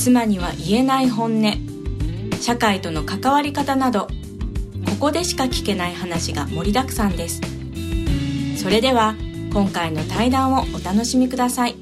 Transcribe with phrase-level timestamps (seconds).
[0.00, 1.52] 妻には言えない本音。
[2.40, 4.06] 社会との関わり方など
[4.86, 7.42] ここでしか聞けない話が盛りだくさんです。
[8.56, 9.14] それでは
[9.52, 11.76] 今回の対談をお楽しみください。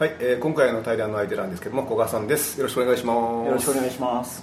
[0.00, 2.58] はい、えー今回の対談の相手なんですけども古賀さんです。
[2.58, 3.46] よろしくお願いします。
[3.46, 4.42] よろしくお願いします。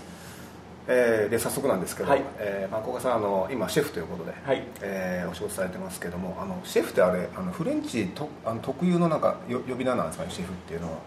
[0.92, 2.22] えーで早速なんですけど、はい。
[2.38, 4.64] えーまあ、古賀さんあの今シェフということで、はい。
[4.82, 10.98] えーお仕事されてますけどもあのシェフってあれあのフレンチとあの特有のなんかよ呼び名なんですかねシェフっていうのは。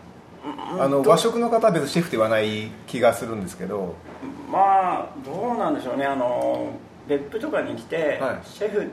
[0.79, 3.95] あの和食の方は別にシェフって言わない気がするんですけど。
[4.51, 6.05] まあどうなんでしょうね。
[6.05, 6.71] あの
[7.09, 8.47] 別府とかに来て、はい。
[8.47, 8.91] シェフ、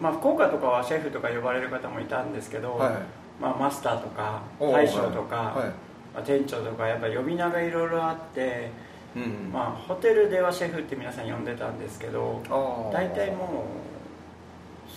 [0.00, 2.92] まあ福岡とかはシェフとか呼ばれる方もいたんですけど、はい。
[3.40, 5.58] まあマスターとか大将とか、はい。
[5.60, 5.68] はい
[6.14, 8.70] まあ店長とかやっぱり呼び名がいろいろあって、
[9.16, 12.42] うんまあホテルではシェフって皆さん呼んでたんですけど、
[12.92, 13.84] 大体もう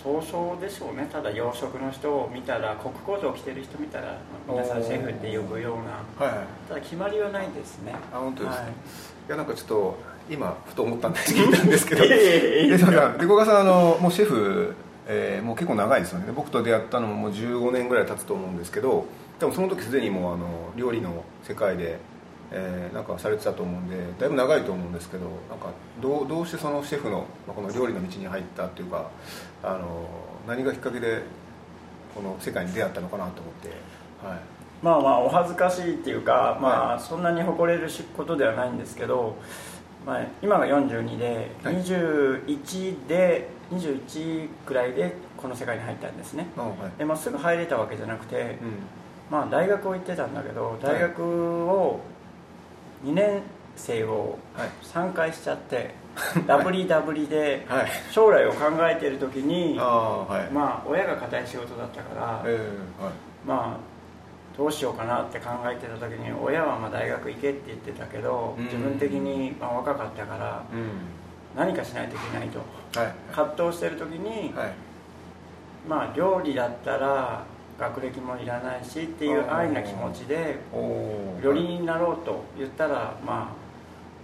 [0.03, 1.07] そうそうでしょうね。
[1.11, 5.77] ただ洋食の人を見たら国工場着てる人見たらまあ皆さんシェフって呼ぶよう
[6.19, 6.25] な。
[6.27, 6.47] はいはい。
[6.69, 7.93] ただ決まりはないですね。
[8.13, 8.67] あ本当ですね、はい。
[8.67, 8.71] い、
[9.29, 9.97] やなんかちょっと
[10.29, 12.07] 今ふと思ったんで聞いたんですけど。
[12.07, 14.75] で古賀さんあのもうシェフ、
[15.07, 16.25] えーもう結構長いですよね。
[16.27, 19.05] で僕と出会ったのももう15年ぐらい経つと思うんですけど
[19.39, 21.97] でもその時すでにもうあの料理の世界で、
[22.51, 29.09] えーなんかされてたと思うんでだいぶ長いと思うんですけどなんかどうどうしてそのシェフの、まあ、この料理の道に入ったっていうか
[29.63, 30.07] あの
[30.47, 31.21] 何がきっかけで
[32.15, 33.69] この世界に出会ったのかなと思って。
[34.25, 34.39] はい。
[34.81, 39.35] まあまあお恥ずかしいっていうか、まあそんなに誇れるしことではないんですけど、
[40.05, 41.75] まあ、今が42で、はい。
[41.75, 46.47] 21で21くらいでこの世界に入ったんですね。
[46.57, 46.73] あはい。
[46.97, 48.73] で、まあ、すぐ入れたわけじゃなくて、うん。
[49.29, 51.99] まあ、大学を行ってたんだけど大学を
[53.05, 53.41] 2年
[53.75, 54.69] 生をはい。
[54.83, 55.93] 3回しちゃって、
[56.47, 57.87] ダブリダブリではい。
[58.11, 60.53] 将来を考えてる時に、はい。
[60.53, 63.13] まあ親が固い仕事だったから、えーはい。
[63.45, 63.77] まあ
[64.57, 68.65] どうしようかなって考えてた時に親はまあ大学行けって言ってたけど、うん。
[68.65, 70.89] 自分的にまあ若かったからうん。
[71.55, 72.59] 何かしないといけないと。
[72.99, 73.13] はい。
[73.33, 74.71] 葛藤してる時に、はい。
[75.87, 77.43] まあ料理だったら
[77.79, 80.57] 学歴もいらないしっていう安易な気持ちで
[81.43, 83.53] 料理人になろうと言ったらま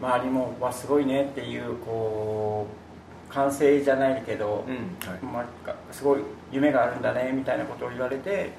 [0.02, 4.76] あ周りもわすごいねっていうこう完成じゃないけど、うん。
[5.10, 5.24] はい。
[5.24, 6.22] まあ、すごい
[6.52, 8.52] 夢があるんだねみたいなことを言われて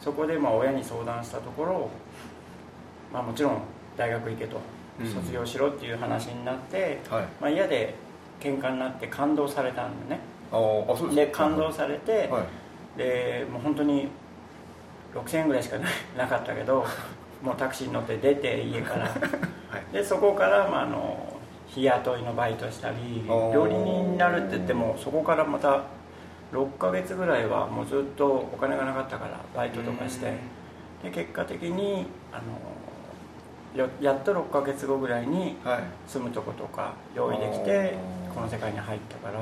[0.00, 1.90] そこでまあ親に相談したところ、
[3.12, 3.62] まあ、もちろん
[3.96, 4.60] 大学行けと
[5.00, 5.06] うん。
[5.06, 7.24] 卒業しろっていう話になって、はい。
[7.40, 7.94] まあ、嫌で
[8.40, 10.20] 喧嘩になって感動されたんだね。
[10.50, 12.98] あそうですでか感動されて、はい。
[12.98, 14.08] でもう本当に
[15.14, 16.84] 6000円ぐらいしかななかったけど
[17.42, 19.00] もうタクシーに乗って出て家から。
[19.00, 19.92] はい。
[19.92, 21.16] でそこから、まあ、あの
[21.66, 25.80] 日雇いのバイトしたり料理人になるって言ってもそこからまた
[26.52, 30.32] 6ヶ月ぐらいはもうずっとお金がなかったからバイトとかして。
[31.02, 32.36] で結果的にあ
[33.76, 35.80] のよやっと6ヶ月後ぐらいにはい。
[36.06, 37.94] 住むとことか用意できて
[38.32, 39.40] この世界に入ったから。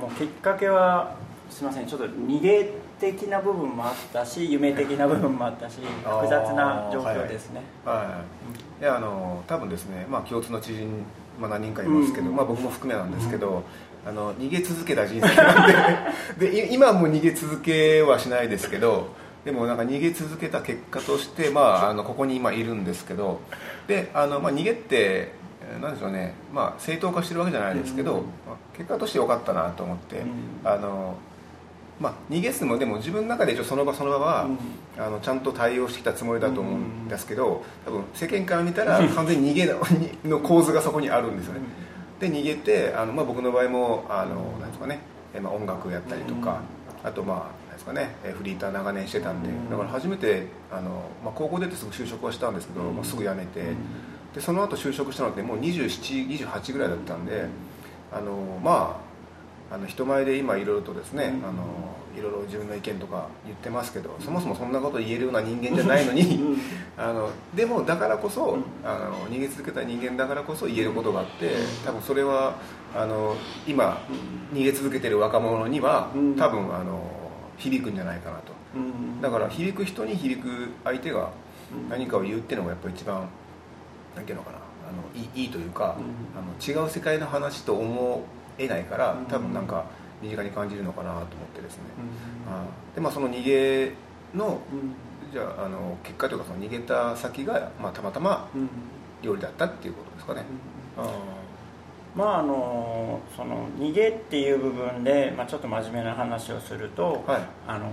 [0.00, 1.14] もうきっかけは
[1.50, 8.22] すいませんちょっと逃げ的な部分もあったし夢的な部分もあったし 複雑な状況ですね、は
[8.80, 8.82] い。
[8.82, 8.84] い。
[8.84, 11.04] やあの多分ですねまあ共通の知人、
[11.40, 12.36] まあ、何人かいますけど、うん。
[12.36, 13.62] まあ、僕も含めなんですけど、
[14.06, 19.08] あの逃げ続けた人生なんで でい今も逃げ続けはしないですけど
[19.44, 23.40] でもなんか逃げ続けた結果として、まあ、あのここに今いるんですけど
[23.86, 25.32] であの、まあ、逃げって
[25.62, 28.18] えーなんでしょうね、まあ、正当化してるわけじゃないですけど、うん。
[28.18, 28.24] ま
[28.54, 30.26] あ結果として良かったなと思って、うん。
[30.64, 31.16] あの
[32.00, 34.58] まあ、逃げすもでも自分の中で一応その場その場は、うん。
[34.98, 39.80] あのちゃんと対応してきたつもりだと思うんですけど多分世間から見たら 完全に逃げの
[40.24, 41.60] の構図がそこにあるんですよね。
[42.18, 44.98] で逃げてあの、まあ、僕の場合もあのなんですかね、
[45.32, 46.60] えまあ、音楽やったりとか、
[47.02, 53.76] あとまあなんですかねえフリーター長年してたんで、うんだから初めてあの、まあ、高校出てすぐ就職はしたんですけど、うんまあ、すぐ辞めて、うん
[54.34, 57.46] でその後就職したのってもう2728ぐらいだったんで
[58.12, 59.09] あのまあ
[59.70, 61.48] あの人前で今いろいろとですね、うん。
[61.48, 61.62] あの
[62.18, 66.56] いろいろ自分の意見とか言ってますけどそもそもそんなこと言えるような人間じゃないのに、うん。
[66.98, 68.64] あのでもだからこそ、うん。
[68.84, 71.52] あの逃げ続けた人間だからこそ言えることがあって
[71.86, 72.56] 多分それは
[72.96, 73.36] あの
[73.66, 74.02] 今
[74.52, 76.34] 逃げ続けてる若者には、うん。
[76.34, 77.00] 多分あの
[77.56, 78.52] 響くんじゃないかなと。
[78.74, 79.20] うん。
[79.20, 80.48] だから響く人に響く
[80.82, 81.30] 相手が
[81.72, 81.88] うん。
[81.88, 83.28] 何かを言うっていうのがやっぱ一番
[84.16, 86.36] 何ていうのかなあのいいいいというか、うん。
[86.36, 88.24] あの違う世界の話と思
[88.64, 89.24] えないからうん。
[89.26, 89.84] 多分なんか
[90.22, 92.94] 身近に感じるのかなと思ってですね、うん。
[92.94, 93.92] でまあその逃げ
[94.34, 95.32] のうん。
[95.32, 98.68] じゃああの結果というかその逃げた先が、まあ、たまたまうん。
[99.22, 100.42] 料理だったっていうことですかね、
[100.96, 101.06] あ
[102.16, 107.42] まああのその逃げっていう部分で、まあ、ちょっと真面目な話をすると、ーはい。
[107.68, 107.90] あの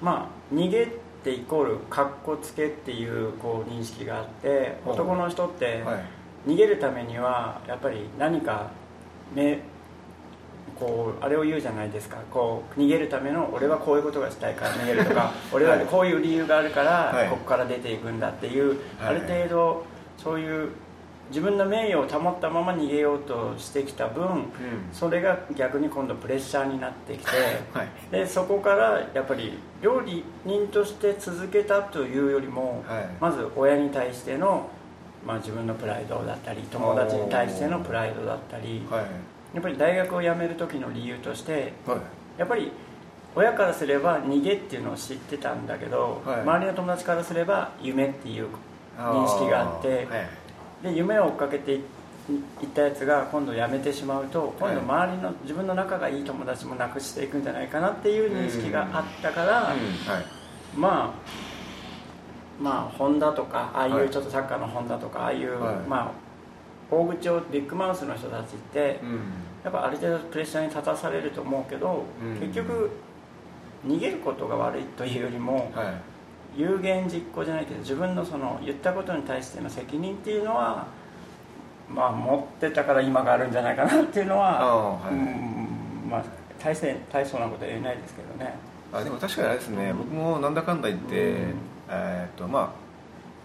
[0.00, 0.88] まあ逃げっ
[1.22, 6.04] てイコールかっこつけっていうこう認識があって男の人ってはい。
[6.46, 8.70] 逃げるためにはやっぱり何か
[9.34, 9.60] ね
[10.78, 12.18] こうあれを言うじゃないですか。
[12.30, 17.28] こう逃げるための俺はこういうことがしたいから逃げるとか俺はこういう理由があるからはい。
[17.28, 18.78] ここから出ていくんだっていう、はい。
[19.08, 19.84] ある程度
[20.16, 20.70] そういう
[21.30, 24.46] 自分の名誉を保ったまま逃げようとしてきた分うん。
[24.92, 27.30] それが逆に今度プレッシャーになってきて
[27.72, 27.88] はい。
[28.12, 33.08] でそこからやっぱり料理人として続けたというよりも、はい。
[33.20, 34.70] まず親に対しての、
[35.26, 39.04] まあ、自分のプライドだったり友達に対してのプライドだったりはい。
[39.54, 41.98] やっぱり大学を辞める時の理由としてはい。
[42.38, 42.70] やっぱり
[43.34, 46.40] 親からすれば逃げっていうのを知ってたんだけど、はい。
[46.40, 48.48] 周りの友達からすれば夢っていう
[48.96, 50.06] 認識があってはい。
[50.82, 51.80] で夢を追っかけてい
[52.62, 59.74] いったやつが今度辞めてしまうと今度周りの自分の仲がいい友達もなくしていくんじゃないかなっていう認識があったから、
[60.76, 61.57] まあ
[62.60, 64.06] まあホンダとかああいはい。
[64.06, 65.74] うちょっとサッカーのホンダとかああいう、はい。
[65.88, 66.10] まあ
[66.90, 69.20] 大口をビッグマウスの人たちってうん。
[69.64, 72.40] やっぱある程度プレッシャーに立たされると思うけど、うん。
[72.40, 72.90] 結局
[73.86, 76.60] 逃げることが悪いというよりもはい。
[76.60, 80.86] 有言実行じゃないけど自分のその言ったことに対しての責任っていうのは
[81.88, 85.14] まあ持ってたから今があるんじゃないかなっていうのあは、あはい。
[85.14, 86.24] うんまあ
[86.58, 88.54] 大せ大層なことは言えないですけどね。
[88.92, 89.98] あでも確かにあれですね、うん。
[89.98, 91.54] 僕もなんだかんだ言って、うん
[91.88, 92.88] えーっとまあ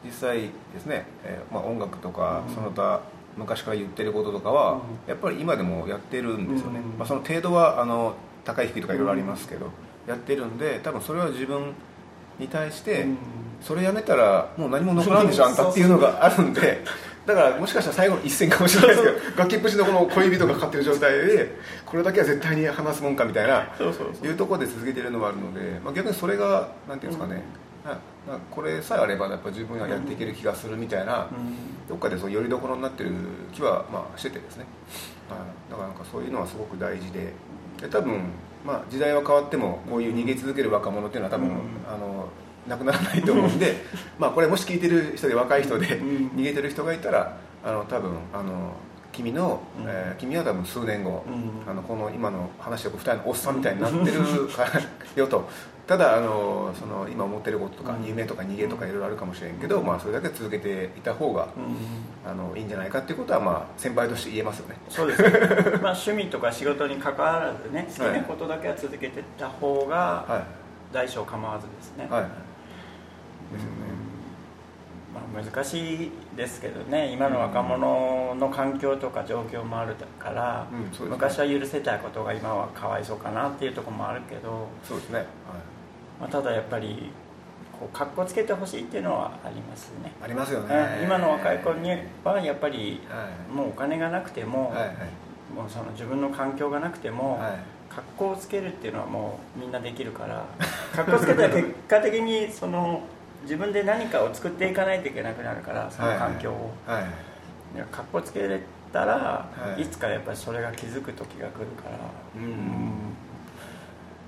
[0.06, 0.42] 実際
[0.74, 2.54] ですね、えーまあ、音楽とか、うん。
[2.54, 3.02] その他
[3.38, 4.80] 昔から言ってることとかは、うん。
[5.08, 6.98] やっぱり今でもやってるんですよね、うん。
[7.00, 9.68] まあ、その程度はあの高い低いとかいろいろありますけど、
[10.08, 11.74] やってるんで多分それは自分
[12.38, 13.18] に対して、うん。
[13.62, 16.84] それやめたらもう何も残らんでしょあんたっていうのがあるんで
[17.26, 21.56] だからもしかしたら最後の一戦かもしれないですけど崖っぷちのこの小指とかかかってる状態で
[21.86, 27.42] これだけは絶対に話すもんかみたいないうところで続けてるのもあるので、まあ、逆にそれがなんていうんですかね、
[27.84, 31.88] ななんかこれさえあればやっぱ自分はやっていける気がするみたいな、うん。
[31.88, 33.12] どっかでそうよりどころになってる
[33.52, 34.66] 気はまあしててですね、
[35.30, 35.40] はい、
[35.70, 37.34] だからなんかそういうのはすごく大事で。
[37.82, 38.22] で多分、
[38.66, 41.56] まあ、時代は変わってもこういう逃げ続ける若者っていうのは多分、うん。
[41.88, 42.30] あの
[42.68, 43.76] なくならないと思うんで
[44.18, 46.08] まあこれもし聞いてる人で若い人でうん。
[46.38, 47.36] 逃げてる人がいたら
[47.66, 48.74] あの多分あの
[49.12, 49.86] 君の、うん。
[49.86, 51.70] えー君は多分数年後、うん。
[51.70, 54.22] あのこの今の話してる2人のおっさんみたいになってる
[55.16, 55.50] よと
[55.94, 58.06] ただあのその今思ってることとか、うん。
[58.06, 62.28] 夢とか逃げとかいろいろあるかもしれんけど、まあ、それだけ続けていた方がうん。
[62.28, 64.76] あのいいんじゃないかっていうことは、まあ、先輩として言えますよね。
[64.90, 65.30] そうですね。
[65.84, 70.44] まあ趣味とか仕事に関わらずね好きなことだけは続けていった方がは
[70.92, 72.12] 大小構わずですね、い。
[72.12, 72.30] はいで
[73.60, 73.84] すよね。
[75.14, 80.82] まあ、難しいですけどね今の若者の環境とか状況もあるから、うん。
[80.86, 80.90] ね。
[81.08, 85.18] 昔は許せたことが今はかわいそうかなっていうところもあるけど、そうですね。
[85.20, 85.28] はい
[86.24, 87.10] まあ、ただやっぱり
[87.78, 90.14] こう格好つけてほしいっていうのはありますね。
[90.22, 90.76] ありますよね。
[91.00, 91.90] うん今の若い子に
[92.24, 93.54] はやっぱりはい。
[93.54, 94.96] もうお金がなくても,、はいはい。
[95.54, 97.52] もうその自分の環境がなくても、はい。
[97.94, 100.46] 格好をつけるっていうのはもうみんなできるから
[100.96, 103.02] 格好つけたら結果的にその
[103.44, 107.02] 自分で何かを作っていかないといけなくなるからその環境を、はい。
[107.04, 107.12] はい
[107.76, 108.62] いや格好つけれ
[108.94, 109.82] たら、はい。
[109.82, 111.98] い、つかやっぱりそれが気づく時が来るから。
[112.36, 113.13] うんうん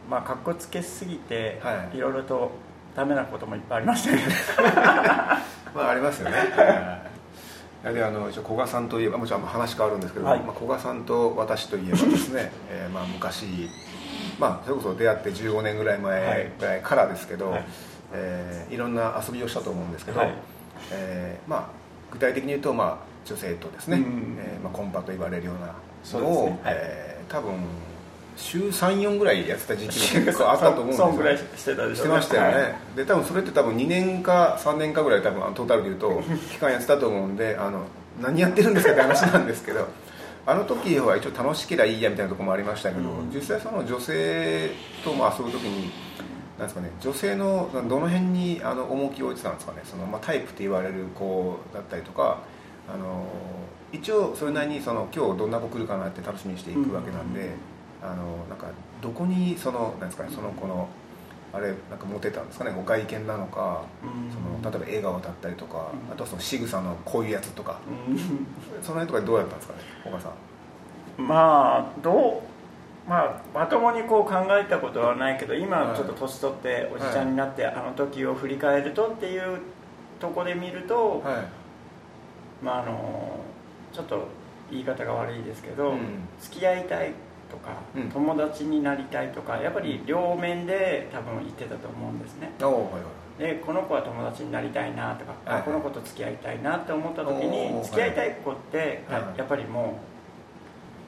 [0.09, 1.97] まあ格好つけすぎて、はい。
[1.97, 2.51] いろいろと
[2.95, 4.24] ダメなこともいっぱいありましたけど。
[5.75, 6.38] まあありますよね。
[6.38, 7.93] はい。
[7.93, 10.39] であの古賀さんといえばもちろん話変わるんですけど、はい。
[10.39, 13.69] まあ、古賀さんと私といえばですね、 えーまあ、昔、
[14.39, 16.81] まあ、それこそ出会って15年ぐらい前ぐらい。
[16.81, 17.63] からですけど、はい。
[18.13, 20.33] えーいろんな遊びをしたと思うんですけど、はい。
[20.91, 21.62] えーまあ、
[22.12, 26.59] 具体的に言うと、まあ、女性とですね、うんえーまあ、コンパと言われるようなのを、ね。
[26.63, 26.74] はい。
[26.77, 27.53] えー多分
[28.35, 31.07] 週34ぐらいやってた時期も結構あったと思うんですよ。
[31.07, 32.97] そんぐらいしてたでしょしてましたよね、はい。
[32.97, 37.83] で多分それって多分2年か3年かぐらい多分トータルで言うと 期間やってたと思うんであの
[38.21, 39.87] 何やってるんですかって話なんですけど
[40.45, 43.31] あの時は一応楽しければいいやみたいなところもありましたけど、うん。
[43.33, 44.71] 実際その女性
[45.03, 45.91] とまあ遊ぶ時に
[46.59, 49.79] なんですかね女性のどの辺にあの重きを置いてたんですかね。
[49.85, 52.39] その、まあ、タイプって言われる子だったりとか
[52.93, 53.25] あの
[53.91, 57.75] 一応それなりにその今日どんな子来るかなって楽しみにしていくわけなんで、うん
[58.12, 58.67] あのなんか
[59.01, 60.88] どこにそのなんですかねその子の
[61.53, 64.62] あれなんかモテたんですかねご外見なのか、うん。
[64.62, 66.12] その例えば笑顔だったりとか、うん。
[66.12, 68.17] あとはその仕草のこういうやつとか、うん。
[68.81, 70.31] その辺とかどうやったんですかね岡さん。
[71.17, 72.43] まあど
[73.07, 79.59] うまあまともにこう考えたことはないけど今はいちょっと年取っておじちゃんになって、あの時を振り返るとっていう
[80.19, 82.65] とこで見ると、はい。
[82.65, 83.39] まああの
[83.93, 84.27] ちょっと
[84.69, 86.00] 言い方が悪いですけど、うん。
[86.41, 87.13] 付き合いたい
[87.49, 88.09] とか、うん。
[88.09, 92.51] 友達になりたいとかやっぱり両面で多分言ってたと思うんですね。
[92.61, 93.03] おおはいはい。
[93.37, 99.37] でこの子は友達になりたいなとか、はいあこの子と付き合いたいなって思った時に付き合いたい子って、やはい。
[99.37, 99.99] やっぱりも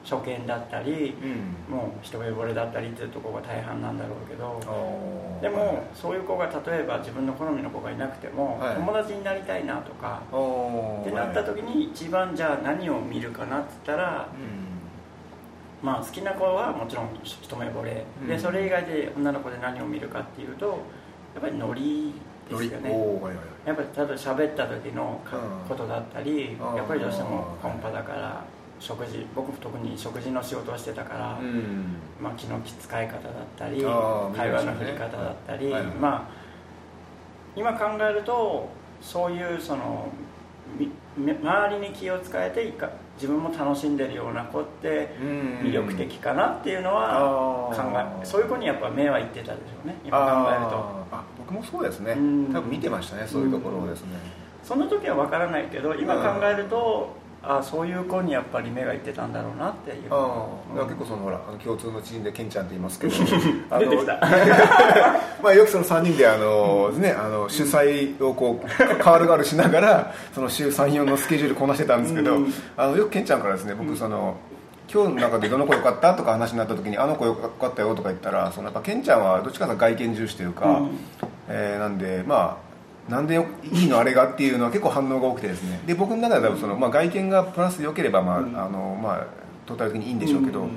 [0.04, 1.14] う初見だったり、
[1.68, 1.74] うん。
[1.74, 4.60] もう一目惚れだったりっていうところが大半なんだろうけど
[5.42, 8.74] でもそういう子が例えば自分の好みの子がいなくても、はい。
[8.76, 14.77] 友達になりたいなとかってなった時に一番じゃあ何を見るかなって言ったらう
[15.82, 18.28] まあ好きな子はもちろん一目惚れ、うん。
[18.28, 20.66] でそれ以外で女の子で何を見るかっていうと
[21.34, 22.12] やっぱりノリん
[22.48, 22.90] ですよね。
[22.90, 25.20] おおはいはいやっぱりただ喋った時の
[25.68, 28.44] ことだったり、やっぱりどうしてもコンパだから
[28.80, 31.96] 食事僕特に食事の仕事をしてたから、うん。
[32.20, 33.22] まあ、気の使い方だっ
[33.56, 35.90] たり会話の振り方だったり、はいはい。
[35.92, 36.48] まあ
[37.54, 38.68] 今考えると
[39.02, 40.08] そういうその
[41.16, 42.88] 周りに気を使えていか
[43.18, 49.96] 自分も楽しんでるような子って魅力的かなっていうのは考えそういう子にやっぱ目はいってたでしょうね。
[50.04, 50.76] 今考えると。
[51.10, 52.12] あ僕もそうですね。
[52.12, 52.52] うん。
[52.52, 54.18] 多分見てましたねそういうところをですね。
[54.62, 60.08] その時は分からないけど今考えると、あそういう子にやっぱり目がいってたんだろうなっていう。
[60.10, 63.14] ああだから結構そのほら共通の知人でケンちゃんって言いますけど。
[63.70, 64.18] あの出てきた。
[65.42, 72.52] まあよくその3人であの、ね、あの主催をこう代わる代わるしながらその週34のスケジュールこなしてたんですけど、うん。
[72.76, 74.36] あのよくケンちゃんからですね僕その、
[74.92, 80.98] 今日の中でどの子良かったとか話になった時にあの子良かったよとか言ったらそのやっぱケンちゃんはどっちかというと外見重視というか、うん。
[81.48, 82.67] えーなんでまあ
[83.08, 85.80] なんでよいいのあれがっていうのは結構反応が多くてですね。
[85.86, 88.56] で僕の中では多分その、まあ、外見がプラス良ければ、まあうん。
[88.56, 89.26] あのまあ、
[89.66, 90.70] トータル的にいいんでしょうけど、うん。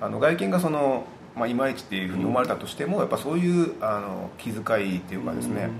[0.00, 5.70] あの外見がその、まあ、いまいちっていうふうに思われたとしても、やっぱそういうあの気遣いっていうかですね、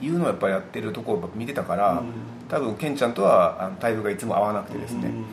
[0.00, 2.06] いうのをやっぱりやってるところを見てたから、うん。
[2.48, 5.24] 多分ケンちゃんとはあのタイプがいつも合わなくてですね、うん。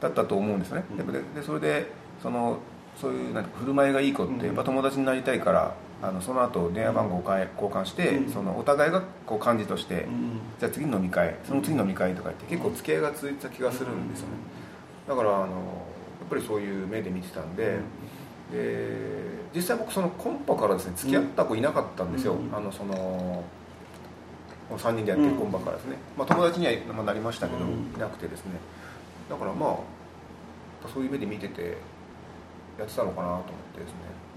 [0.00, 1.92] だったと思うんですよね、ででそれで
[2.22, 2.58] その
[2.96, 8.32] そういうなんか振る舞いがいい子ってやっぱ友達になりたいからあのその後電話番号を変え交換して、うん。
[8.32, 10.40] そのお互いがこう幹事として、うん。
[10.58, 14.34] じゃあ次の飲み会その次の飲み会とか言って結構付き合いが続いてた気がするんですよね。
[15.06, 15.46] だからあのや
[16.26, 17.78] っぱりそういう目で見てたんで,、
[18.52, 18.88] で
[19.54, 22.54] 実際僕そのコンパからですね付き合った子いなかったんですよ、うん。
[22.54, 23.44] あのその
[24.68, 27.92] この3人でやってるコンパからですね、まあ、友達にはまあなりましたけど、うん。
[27.94, 28.52] いなくてですね。
[29.28, 29.78] だからま
[30.84, 31.76] あそういう目で見てて
[32.78, 34.29] やってたのかなと思ってですね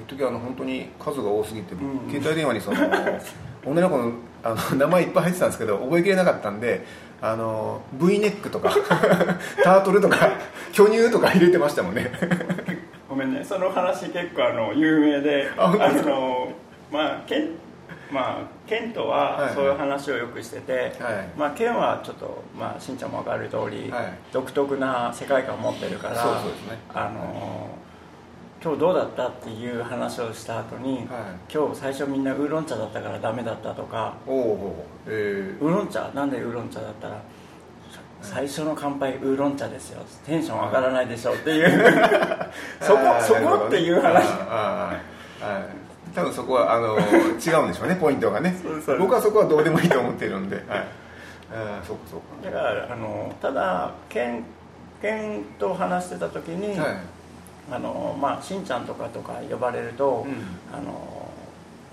[0.00, 2.76] 一時あの本当に数が多すぎて、うん携帯電話にその
[3.64, 6.84] 女の子のあの名前いっぱい入ってたんですけど覚えきれなかったんで
[7.20, 8.70] あの V ネックとか
[9.62, 10.30] タートルとか
[10.72, 12.10] 巨乳とか入れてましたもんね。
[13.08, 13.44] ごめんね。
[13.44, 16.52] その話結構あの有名であの
[16.90, 17.48] まあケン
[18.10, 21.28] まあケンとははいそういう話をよくしてて、はい。
[21.36, 24.12] まあケンはちょっとまあしんちゃんも分かる通り、はい。
[24.32, 26.78] 独特な世界観を持ってるからそうそうですね。
[26.94, 27.68] あの
[28.62, 31.06] 今日どうだったっていう話をした後に、はい。
[31.50, 36.10] 今日最初みんなウーロン茶だったからダメだったとかおおえウーロン茶？
[36.14, 37.22] なんでウーロン茶だったら
[38.20, 40.02] 最初の乾杯ウーロン茶ですよ。
[40.26, 41.70] テンション上がらないでしょっていう。
[42.82, 44.26] そこそこっていう話。
[46.14, 48.54] 多分そこはあの違うんでしょうねポイントがね。
[48.98, 50.56] 僕はそこはどうでもいいと思ってるんで。
[50.56, 50.66] はい。
[50.68, 52.44] ああそうかそう。
[52.44, 54.44] だからあのただケン
[55.00, 56.96] ケンと話してた時に、かはい
[57.70, 60.34] あのまあ、しんちゃんとかとか呼ばれると、うん。
[60.72, 61.28] あの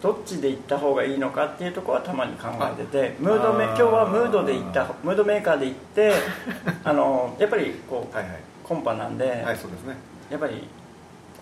[0.02, 6.14] どっちで行った方がいいのかっていうところはたまに考えててムードメ今日はムードで行ったムードメーカーで行って
[6.86, 8.38] あのやっぱりこう、はいはい。
[8.64, 9.96] コンパなんで、はいですね。
[10.30, 10.68] やっぱり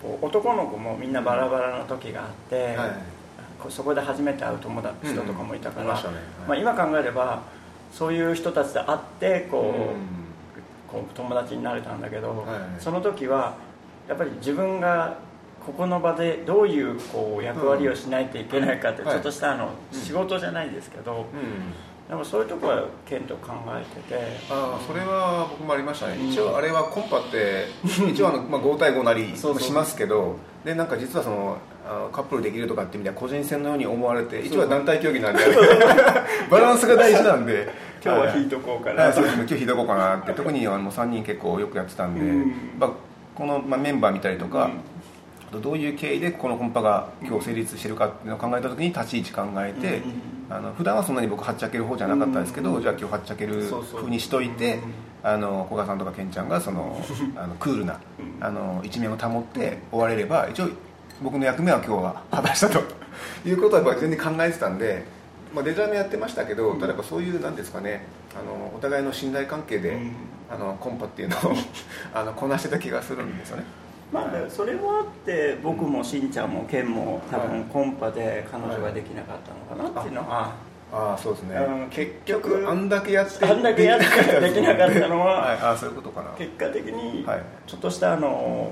[0.00, 2.90] こう男の子もみんなバラバラの時があって、はい。
[3.58, 5.90] こうそこで初めて会う友達人とかもいたから、うん。
[5.90, 6.16] いましたね。
[6.48, 6.62] はい。
[6.62, 7.40] まあ、今考えれば
[7.92, 11.02] そういう人たちと会ってこう、うん。
[11.02, 12.80] こう友達になれたんだけど、はい。
[12.80, 13.54] その時は
[14.08, 15.18] やっぱり自分が
[15.64, 19.10] ここの場でどういうこう役割をしないといけないかってうん。
[19.10, 20.00] ちょっとしたあの、うん。
[20.00, 22.08] 仕事じゃないですけど、うん。
[22.08, 24.14] でもそういうところはケンと考えてて。
[24.48, 26.28] ああそれは僕もありましたね、うん。
[26.28, 31.58] 一応あれはコンパって一応あの、まあ、5対5なりしますけどでなんか実はその
[32.12, 35.42] カップルできるとかって意味では個人戦のように思われて一応は団体競技なんで
[36.50, 37.86] バランスが大事なんで。
[38.04, 39.46] 今日は引いとこうかなはいそうですね。
[39.48, 40.32] 今日引いとこうかなって。
[40.32, 42.52] 特にあの3人結構よくやってたんで、うん。
[42.78, 42.90] まあ、
[43.36, 44.70] この、まあ、メンバー見たりとか、
[45.52, 50.02] どういう経緯でこのコンパが今日成立してるかっていうのを考えた時に立ち位置考えて、
[50.50, 53.62] あの普段はそんなに僕はっちゃける方じゃなかったですけど、じゃあ今日はっちゃける
[53.94, 54.80] 風にしといて
[55.22, 57.00] あの古賀さんとかケンちゃんがその
[57.36, 58.00] あのクールな
[58.40, 60.68] あの一面を保って終われれば一応
[61.22, 62.80] 僕の役目は今日は果たしたと。
[63.46, 65.04] いうことはやっぱ全然考えてたんで、
[65.54, 69.98] まあ、デザインもやってましたけど、ただやっぱそういうなんですかねあのお互いの信頼関係で、
[70.50, 71.40] あのコンパっていうのを
[72.14, 73.64] あのこなしてた気がするんですよね。
[74.12, 80.52] まあ、それはあって僕もしんちゃんもケンも多分コンパで彼女ができなかったのかなっていうのは、
[80.92, 86.30] ああそうですね、結局あんだけやってあんだけやってできなかったのは、 はい、あそういうことかな。
[86.38, 87.26] 結果的に
[87.66, 88.70] ちょっとしたあの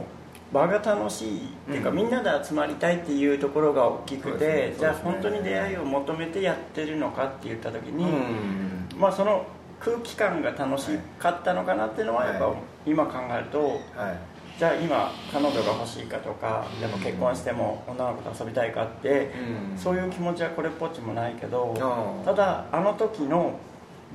[0.53, 9.45] 場が楽しいっていうか、うん、みんなで集まりたいっていうところが大きくて、ね、じゃあ本当に出会いを求めてやってるのかって言った時に、うん、まあその
[9.85, 12.55] 空気感が楽しかったのかなっていうのはやっぱ
[12.87, 13.61] 今考えると、
[13.95, 14.35] はい。
[14.59, 19.33] じゃあ今彼女が欲しいかとかでも結婚しても女の子と遊びたいかって、
[19.73, 23.59] うん、そういう気持ちはこれっぽっちもないけど、うん、ただあの時の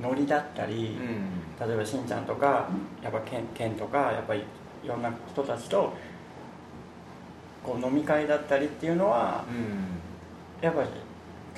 [0.00, 2.70] ノリだったり、うん、例えばしんちゃんとか
[3.02, 4.42] やっぱケンケンとかやっぱり
[4.82, 5.92] いろんな人たちと
[7.62, 9.44] こう飲み会だったりっていうのは、
[10.62, 10.88] やっぱり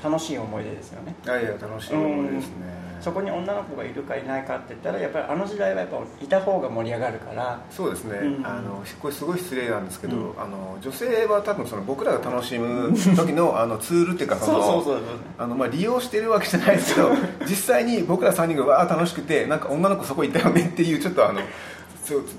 [0.03, 1.15] 楽しい思い出ですよね。
[1.25, 7.61] いやいや楽しい思い出ですね、そこに女の子がいるかいないかって言ったらやっぱりあの時代はやっぱいた方が盛り上がるから。
[7.71, 17.11] そうですね、うん、あのこれすごい失礼なんですけど、うん、あの女性は多分その僕らが楽しむ時の あのツールっていうかその利用してるわけじゃないですけど
[17.45, 21.41] 実際に僕ら3人がわあ楽しくてなんか女の子そこいたよねっていうちょっとあの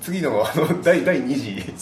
[0.02, 1.74] 次のあの 第第2次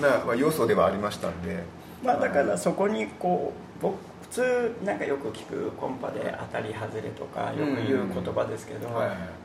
[0.00, 1.62] な、まあ、要素ではありましたんで、
[2.04, 8.88] まあ、だからそこにこう僕普通なんかよく聞くコンパで当たり外れとかよく言う言葉ですけど、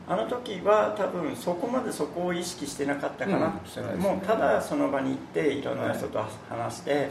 [0.08, 3.88] あの時は多分そこまでそこを意識してなかったかな、うん。
[3.88, 7.10] ね、もうただその場に行っていろんな人と話して、はいね、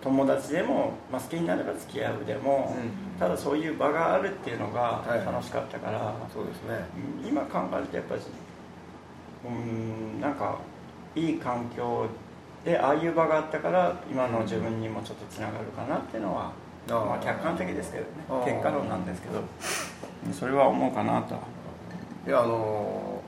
[0.00, 6.86] 友達でも、まあ、好きになれば付き合うでも、うん、ただそういう場があるっていうのが楽しかったから、はい、そうですね、
[7.28, 8.20] 今考えるとやっぱり
[9.44, 10.58] うんなんか
[11.14, 12.06] いい環境
[12.64, 16.52] でああいう場があったから今の自分にもちょっとつながるかなっていうのは
[16.94, 18.10] まあ、客観的ですけどね。
[18.44, 19.42] 結果論なんですけど。
[20.32, 21.34] それは思うかなと。
[22.26, 23.22] いやあの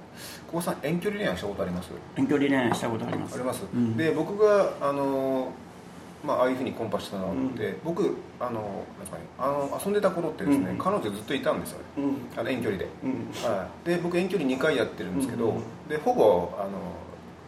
[0.51, 1.90] 久保さん遠距離恋愛したことあります？
[2.16, 3.37] 遠距離恋愛したことあります。
[3.37, 5.51] あります、うん、で僕があの
[6.25, 8.85] まあ、ああいうふうにコンパしたのって、うん、僕あの
[9.38, 11.79] あの遊んでた頃ってですね、うん、彼女ずっといたんですよ。
[11.79, 12.87] ね、うん、あの遠距離で、
[13.44, 15.55] はい、で僕遠距離2回やってるんですけど、
[15.88, 16.70] でほぼあの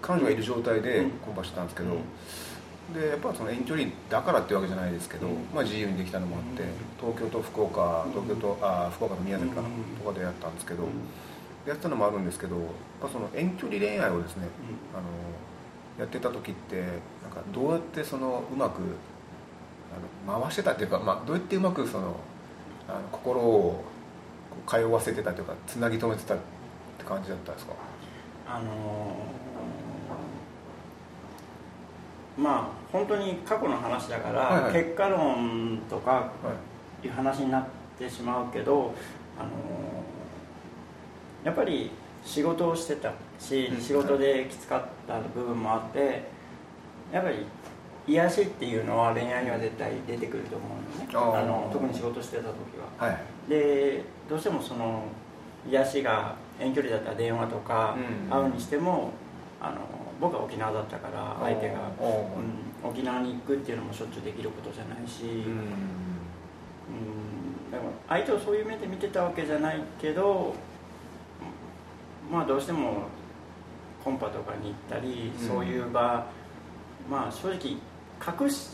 [0.03, 1.90] 彼女がいる状態でコンパしてたんですけど、
[2.92, 6.62] でやっぱその遠距離だからっていうわけじゃないですけど、まあ、自由にできたのもあって
[7.01, 9.68] 東京と福岡東京とあ福岡と宮崎かな
[9.99, 10.85] とかでやったんですけど
[11.66, 12.66] やったのもあるんですけどやっ
[13.01, 14.49] ぱその遠距離恋愛をですね
[14.92, 15.05] あの
[15.99, 16.87] やってた時ってなん
[17.33, 18.83] かどうやってそのうまく
[20.27, 22.16] あの回してたっていうか、まあ、どうやってうまくその
[22.87, 23.83] あの心を
[24.66, 26.37] 通わせてたというかつなぎ止めてたっ
[26.99, 27.73] て感じだったんですか？
[28.47, 29.43] あのー
[32.37, 36.33] まあ本当に過去の話だから、はいはい、結果論とか
[37.03, 37.09] い。
[37.09, 37.66] う話になっ
[37.99, 38.94] てしまうけど、
[39.38, 39.51] あの
[41.44, 41.90] やっぱり
[42.25, 46.23] 仕事をしてたし、仕事できつかった部分もあって
[47.12, 47.47] やっぱり
[48.07, 51.38] 癒しっていうのは恋愛には絶対出てくると思うのね。
[51.38, 52.51] あの特に仕事してた時
[52.99, 55.05] は、はい、でどうしてもその
[55.68, 57.97] 癒しが遠距離だったら電話とか
[58.31, 59.11] 会うにしても、
[59.61, 59.77] あの
[60.24, 65.44] 僕は沖縄だったから相手が、うん、沖縄に行くっていうのもしょっちゅうできることじゃないし、うん、うん、
[67.70, 70.54] でも相手をそういう目で見てたわけじゃないけど
[72.32, 73.02] まあどうしても
[74.02, 76.26] コンパとかに行ったり、そういう場
[77.10, 77.76] まあ正直
[78.44, 78.68] 隠し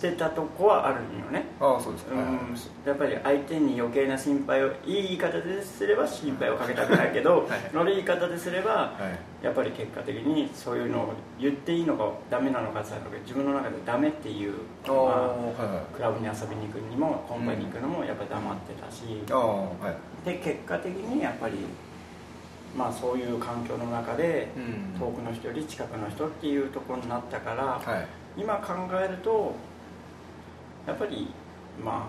[0.00, 1.44] してたとこはあるよね。
[1.60, 8.96] ああそうですか、うん、やっぱり相手に余計な心配をいい言い方ですれば心配をかけたくないけど、はい、悪い言い方ですれば、は
[9.42, 12.94] い、やっぱり結果的にそういうのを言っていいのかダメなのかって
[13.26, 14.54] 自分の中でダメっていう
[14.86, 21.56] のは、はい、クラブに遊びに行くにもコンパに行くのもやっぱり黙ってたし、うん、で結果的にやっぱり
[22.74, 24.46] まあ、そういう環境の中で、
[24.96, 27.80] 遠くの人より近くの人っていうところになったから、
[28.36, 29.56] 今考えると
[30.86, 31.28] やっぱり
[31.84, 32.06] まあ、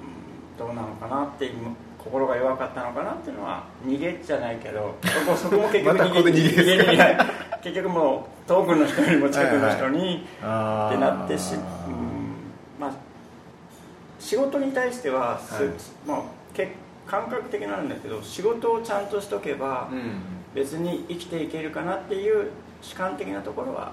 [0.00, 1.50] うん、どうなのかなって
[1.98, 4.94] 心が弱かったのかなっていうのは逃げじゃないけど
[5.36, 7.18] そこも結局 逃げ逃げ逃げ
[7.62, 11.60] 結局もう遠くの人よりも近くの人に、はい、ってなってし、うん、
[12.80, 12.90] まあ
[14.18, 15.72] 仕事に対してはす、はい、
[16.06, 16.22] まあ、
[16.54, 16.72] け
[17.06, 19.88] 感覚的なんだけど仕事をちゃんとしとけば、
[20.54, 23.92] 別に生きていけるかなっていう主観的なところは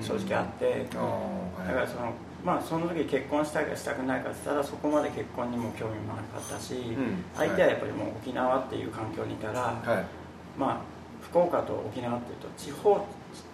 [0.00, 1.20] 正直あって、あ
[1.62, 2.12] あだからその
[2.44, 7.24] まあその時結婚したいかしたくないかって言ったらそこまで結婚にも興味もなかったし、ん。
[7.34, 10.58] 相手はやっぱりもう沖縄っていう環境にいたら、はい。
[10.58, 10.80] まあ
[11.22, 13.06] 福岡と沖縄っていうと地方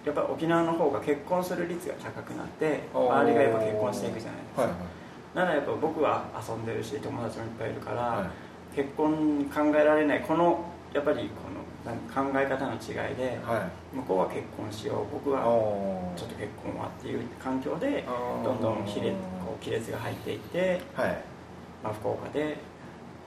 [0.05, 4.71] やっぱ沖縄の方が結婚する率が高くなって周りがやっぱ結婚していくじゃないですか、はい
[5.35, 8.77] ならやっぱ僕は遊んでるし友達もいっぱいいるから、はい。
[8.77, 11.51] 結婚考えられないこのやっぱりこ
[11.85, 13.97] 考え方の違いで、はい。
[13.97, 15.43] 向こうは結婚しよう僕は
[16.17, 18.05] ちょっと結婚はっていう環境で
[18.43, 19.13] どんどん亀裂
[19.45, 21.25] こう亀裂が入っていって、はい。
[21.83, 22.57] まあ、福岡で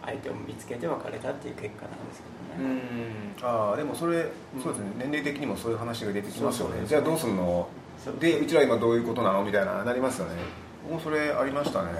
[0.04, 2.82] 相手を見つけて別れたっていう結果なんですけうどね、ん。
[3.44, 4.32] ああでもそれ
[4.64, 4.92] そうですね。
[4.98, 7.68] 年齢的にもそういう話が出てきますよそうそうねじゃあどうすんの？
[8.20, 9.44] でうちら今どういうことなの？
[9.44, 10.34] みたいななりますよね。
[10.90, 11.92] もうそれありましたね。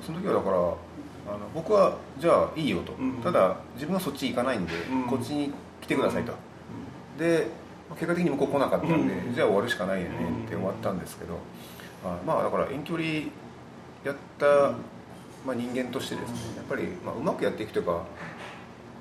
[0.00, 0.76] その時はだからあの
[1.54, 3.14] 僕はじゃあいいよと、うん。
[3.22, 5.04] ただ自分はそっち行かないんで、うん。
[5.04, 6.32] こっちに来てくださいと、
[7.18, 7.48] で
[7.90, 9.34] 結果的に向こう来なかったんで、うん。
[9.34, 10.14] じゃあ終わるしかないよね
[10.46, 11.36] って終わったんですけど、
[12.04, 13.06] あまあだから遠距離
[14.04, 14.72] やった、
[15.46, 18.04] まあ、人間としてですねやっぱり、まあ、うまくやっていくというか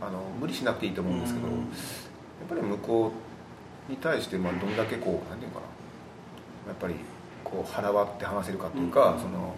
[0.02, 1.54] あの無理しなくていいと思うんですけど、うん。
[1.54, 1.68] やっ
[2.50, 3.12] ぱり向こ
[3.88, 5.66] うに対して、まあ、どんだけこうなんていうのか
[6.66, 6.96] なやっぱり
[7.44, 9.20] こう腹割って話せるかというか、うん。
[9.22, 9.56] その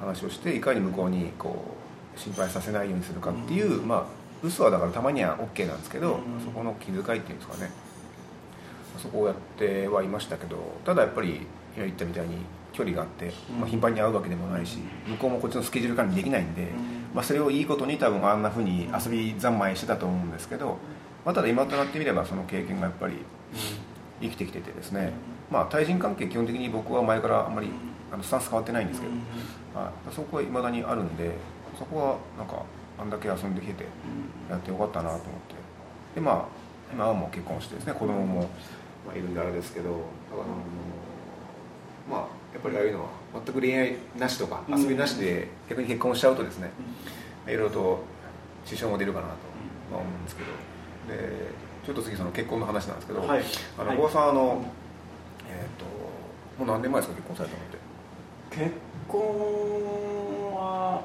[0.00, 1.76] 話をしていかに向こうにこ
[2.16, 7.70] う心配させないようにするかっていう、まあ嘘はだからたまには OK なんですけど、うんそこの気遣いっていうんですかね。
[8.96, 11.46] そこをやってはいましたけどただやっぱり
[11.76, 12.38] 今言ったみたいに
[12.72, 13.60] 距離があって、うん。
[13.60, 16.68] まあ、頻繁に会うわけでもないし向こうもこっちのスケジュール管理できないんで、うん。
[17.14, 20.78] まあ、それをいいことに多分あんなふうに遊び三昧してたと思うんですけど、
[21.24, 23.14] まあ、ただ今となってみればその経験がやっぱり
[24.20, 25.12] 生きてきててですね、
[25.50, 27.68] まあ、対人関係基本的に僕は前からあんまり
[28.12, 29.12] あのスタンス変わってないんですけど、
[29.78, 31.32] はい、そこはいまだにあるんで
[31.78, 32.62] そこはなんか
[32.98, 33.84] あんだけ遊んできてて
[34.50, 35.30] やってよかったなと思って。
[36.14, 36.44] でまあ
[36.92, 38.48] 今はもう結婚してですね子供も
[39.06, 40.00] まあいるんであれですけど、あの
[42.10, 42.20] まあ
[42.52, 44.80] やっぱりああいうのは全く恋愛なしとかうん。
[44.82, 46.70] 遊びなしで逆に結婚しちゃうとですね、
[47.46, 48.04] いろいろと
[48.64, 49.32] 支障も出るかなと
[49.92, 50.48] まあ思うんですけど。
[51.16, 53.28] でちょっと次その結婚の話なんですけど、はい。
[53.28, 53.42] はい。
[53.78, 54.62] あの小川さんあの、
[55.48, 57.78] えっ、ともう何年前ですか結婚されたのって？
[58.64, 58.76] 結
[59.08, 59.20] 婚
[60.54, 61.02] は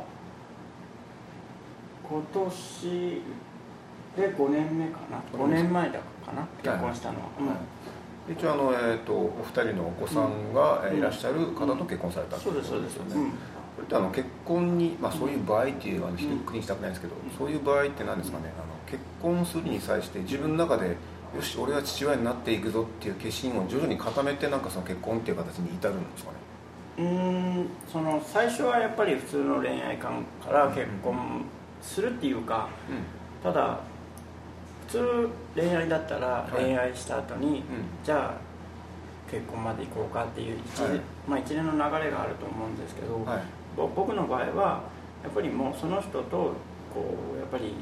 [2.14, 3.22] 今年
[4.16, 6.48] で5年目かな？5年前だかな？
[6.62, 8.34] 結婚したのは、うん。
[8.34, 13.32] 一応あの、えー、とお二人のお子さんが、いらっしゃる方と結婚されたってそうですそうです、うんよね
[13.76, 17.36] これってあの結婚に、まあ、そういう場合っていうのはひうんくくりにしたくないんですけど、うん。
[17.36, 18.54] そういう場合って何ですかね？
[18.56, 20.96] あの結婚するに際して自分の中で
[21.36, 26.38] よし俺は父親になっていくぞっていう決心を徐々に固めてなんかその結婚っていう形に至るんですかね？
[27.00, 27.06] うー
[27.64, 31.42] んその最初はやっぱり普通の恋愛観から結婚
[31.84, 32.70] するっていうか
[33.44, 33.80] ただ
[34.88, 36.56] 普通恋愛だったらい。
[36.56, 37.64] 恋愛した後に、うん。
[38.04, 41.02] じゃあ結婚まで行こうかっていう一,、はい。
[41.28, 43.42] まあ、一連の流れがあると思うんですけど、はい。
[43.76, 44.84] ぼ僕の場合は
[45.24, 46.54] やっぱりもうその人と
[46.94, 47.74] こうやっぱり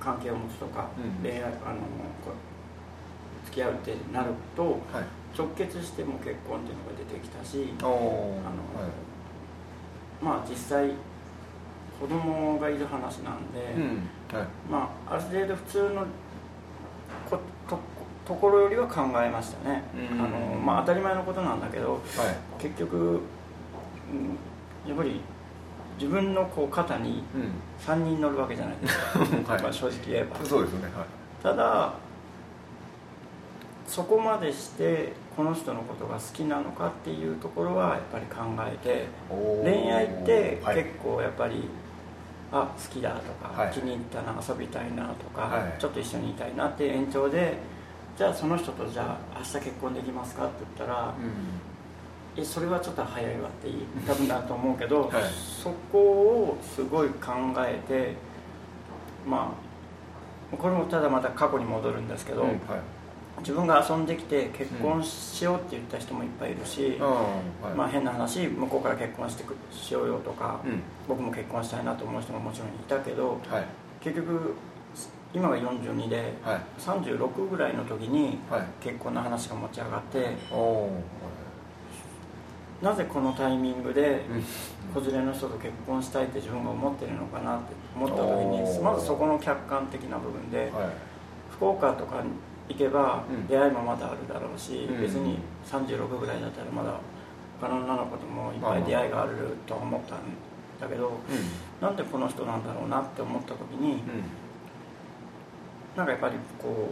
[0.00, 1.22] 関係を持つとか、うん。
[1.22, 1.52] 恋愛あの
[3.44, 4.76] 付き合うってなるとはい。
[5.36, 8.38] 直結しても結婚っていうのが出てきたしあの
[10.20, 10.92] まあ実際
[12.02, 14.36] 子供がいる話なんで、うん。
[14.36, 14.46] はい。
[14.68, 16.04] まあある程度普通の
[17.30, 17.38] こ
[17.68, 17.78] と
[18.26, 20.20] ところよりは考えましたね、うん。
[20.20, 22.02] あのまあ、当たり前のことなんだけどはい。
[22.60, 25.20] 結局、うん、やっぱり
[25.96, 29.18] 自分のこう肩にう3人乗るわけじゃないですか、
[29.54, 29.62] はい。
[29.62, 30.40] まあ正直言えば。
[30.40, 30.86] んそうですよね。
[30.96, 31.06] はい。
[31.40, 31.92] ただ
[33.86, 39.06] そこまでしてこの人のことが好きなのかっていうところはやっぱり考えて
[39.62, 40.76] 恋愛ってはい。
[40.76, 41.68] 結構やっぱり、
[42.52, 43.72] あ好きだとか、はい。
[43.72, 45.80] 気に入ったな遊びたいなとか、はい。
[45.80, 47.56] ちょっと一緒にいたいなっていう延長で
[48.16, 52.42] じゃあその人とじゃあ明日結婚できますかって言ったら、うん。
[52.42, 55.22] えそれはちょっと早いわって言多分だと思うけど、 はい。
[55.62, 58.14] そこをすごい考えて
[59.26, 59.54] ま
[60.52, 62.58] あこれもただまた過去に戻るんですけど、うんはい
[63.42, 67.74] 自分が遊んできて結婚しようって言った人もいっぱいいるし、あーはい。
[67.76, 70.80] まあ、変な話向こうから結婚してくしようよとか、うん。
[71.08, 73.64] 僕も結婚したいなと思う人ももちろんいたけどはい。
[74.00, 74.54] 結局
[75.34, 76.60] 今が42ではい。
[76.80, 78.62] 36ぐらいの時にはい。
[78.80, 80.90] 結婚の話が持ち上がっておお
[82.80, 84.24] なぜこのタイミングで
[84.94, 85.02] うん。
[85.02, 88.82] 子連れの人と結婚したいって自分が思ってるのかなって思った時おにー。
[88.82, 90.70] まずそこの客観的な部分ではい。
[91.50, 92.30] 福岡とかに
[92.68, 93.46] 行けばうん。
[93.46, 95.00] 出会いもまだあるだろうし、うん。
[95.00, 96.94] 別に36ぐらいだったらまだ
[97.60, 99.32] 他の女の子ともいっぱい出会いがある
[99.66, 100.18] とは思ったん
[100.80, 101.14] だけど、うん。
[101.80, 104.00] なんでこの人なんだろうなって思った時にうん。
[105.96, 106.90] なんかやっぱりこ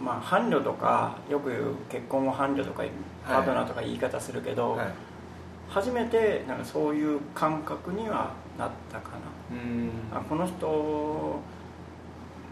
[0.00, 2.84] うまあ伴侶とかよく言う結婚を伴侶とか
[3.26, 4.86] パートナーとか言い方するけど、はい。
[5.68, 9.10] 初めてなんかそういう感覚にはなったか
[9.50, 9.88] うん。
[10.10, 11.40] なあこの人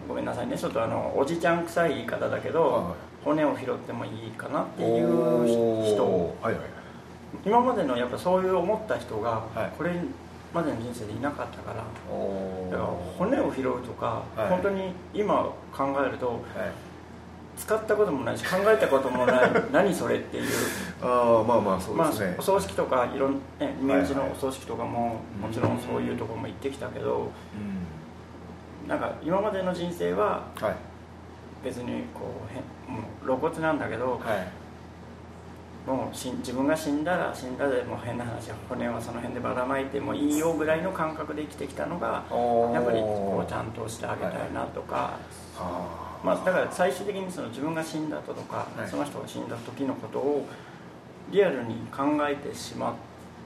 [0.06, 0.56] ごめんなさいね。
[0.56, 2.84] ちょっとあのおじちゃん臭い言い方だけど、はい。
[3.24, 5.94] 骨を拾ってもいいかなっていおうー。
[5.94, 6.36] 人。
[6.42, 6.62] はいはい
[7.44, 9.72] 今までのやっぱそういう思った人がはい。
[9.76, 9.92] これ
[10.54, 14.48] までの人生でいなかったから、おだから骨を拾うとか、はい。
[14.48, 15.42] 本当に今
[15.76, 16.38] 考えるとはい。
[17.58, 20.44] 使ったこともないし考えたこともない 何それっていう。
[21.02, 27.28] ああまあまあそうまあですね、お葬式とかいろんね身内のお葬式とかももちろんそういうところも行ってきたけどうん
[28.88, 30.74] なんか今までの人生ははい。
[31.62, 35.88] 別にこうへんもう露骨なんだけどはい。
[35.88, 42.24] もうし自分が死んだら死んだでもう変な話骨はその辺でばらまいてもいいよぐらいの感覚で生きてきたのが
[42.74, 45.18] やっぱりこうちゃんとしてあげたいなとか、
[45.56, 48.88] あまあ、だから最終的にその自分が死んだ後とか、はい。
[48.88, 50.46] その人が死んだ時のことを
[51.30, 52.94] リアルに考えてしまっ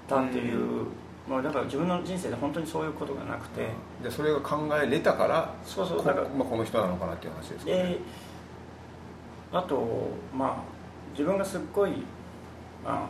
[0.08, 0.86] たっていう、
[1.28, 3.68] まあ、だから自分の人生で本当にそういうことがなくて、
[4.02, 7.76] でそれが考えれたからこそうそうだからまあ、この人なのかなっていう話ですかね。
[7.76, 7.98] で
[9.52, 10.56] あとまあ
[11.12, 11.90] 自分がすっごい、
[12.84, 13.08] まあ、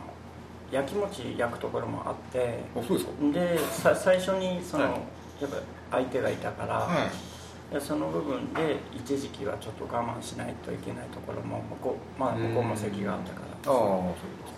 [0.71, 3.11] 焼きもち焼くところもあってあそうですか。
[3.33, 4.93] でさ最初にその、はい。
[5.41, 5.57] やっぱ
[5.97, 7.73] 相手がいたから、はい。
[7.73, 14.11] でその部分で一時期はちょっと我慢しないといけないところも向こう,、まあ、向こうも席があったからあ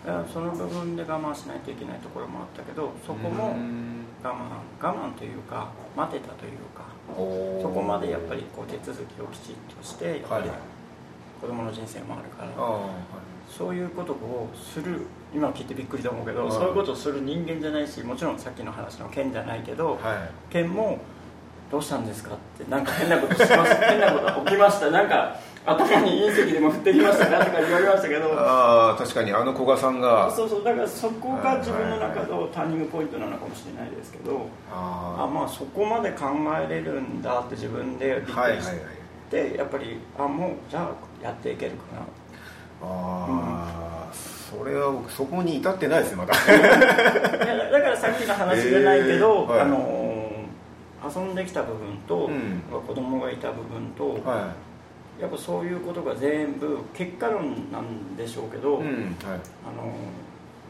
[0.07, 4.05] あその部分で我慢しないといけないところもあったけどそこもうん。
[4.23, 4.37] 我慢
[4.81, 6.83] 我慢というか待てたというか
[7.61, 10.57] そこまでやっぱりこう手続きをきちっとしてやっぱりはい。
[11.41, 12.89] 子供の人生もあるから、はい。
[13.47, 15.01] そういうことをする
[15.33, 20.51] 今聞いてびっくりと思うけど、はいそういうことをする人間じゃないしもちろんさっきの話の剣じゃないけど、はい。
[20.51, 20.97] 剣も
[21.69, 24.89] 「どうしたんですか?」ってなんか変なことしました変なこと起きました。
[24.89, 28.33] なんか頭に隕石でも降ってきましたかとか言われましたけど。
[28.37, 30.31] ああ確かにあの古賀さんが。
[30.35, 34.47] そうそうだからそこが自分の中のターニングポイントなのかもしれないですけど。
[34.71, 36.25] ああまあそこまで考
[36.63, 42.01] えれるんだって自分でびっあはいくりはいはいして、やっぱりあもうじゃあやっていけるかな。
[42.83, 46.33] ああ、それは僕そこに至ってないですねまだ。
[46.33, 49.61] だだからさっきの話じゃないけど、えーはい。
[49.61, 50.15] あのー
[51.07, 52.63] 遊んできた部分と、うん。
[52.81, 54.55] 子供がいた部分と、は
[55.19, 59.39] やっぱそういうことが全部結果論なんでしょうけど、い、うんはい。
[59.65, 59.95] あのー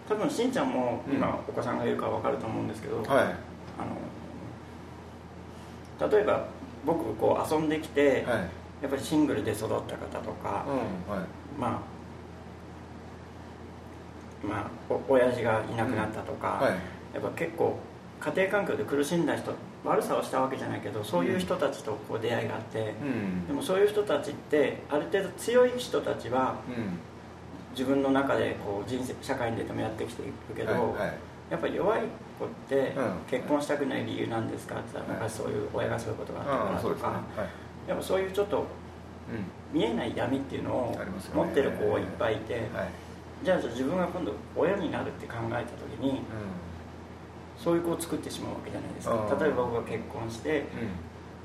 [0.08, 1.34] 多分しんちゃんも今、うん。
[1.34, 3.08] お子さんがいるから分かると思うんですけど、はい。
[3.08, 3.27] あの
[6.12, 6.45] 例えば
[6.86, 8.39] 僕こう遊んできて、はい。
[8.81, 11.25] やっぱりシングルで育った方とか、うんはい。
[11.60, 11.95] まあ
[14.47, 16.71] まあお親父がいなくなったとか、はい。
[17.15, 17.75] やっぱ結構
[18.19, 19.51] 家庭環境で苦しんだ人
[19.86, 23.48] 悪さをしたわけじゃないけどそういう人たちとこう出会いがあって、うん。
[23.48, 27.00] でもそういう人たちってある程度強い人たちはうん。
[27.71, 31.13] 自分の中でこう人生社会に出てもやってきていくけど、はいはい。
[31.52, 32.02] やっぱり弱い
[32.39, 33.13] 子ってうん。
[33.30, 35.30] 結婚したくない理由なんですかって言ったらはい。
[35.30, 37.13] 昔そういう親がそういうことがあったからとか、は
[37.88, 37.89] い。
[37.89, 38.65] やっぱそういうちょっとう
[39.74, 40.98] 見えない闇っていうのを
[41.34, 42.62] 持ってる子がいっぱいいて、
[43.43, 46.21] じゃあ自分が今度親になるって考えた時に
[47.57, 49.37] そういう子を作ってしまうわけじゃないですか。
[49.39, 50.65] 例えば僕が結婚してうん。